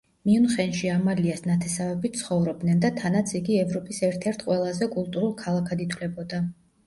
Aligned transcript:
მიუნხენში 0.27 0.87
ამალიას 0.91 1.43
ნათესავებიც 1.49 2.15
ცხოვრობდნენ 2.21 2.81
და 2.87 2.91
თანაც 3.01 3.33
იგი 3.41 3.59
ევროპის 3.65 4.01
ერთ-ერთ 4.09 4.47
ყველაზე 4.49 4.87
კულტურულ 4.95 5.35
ქალაქად 5.45 5.85
ითვლებოდა. 5.89 6.41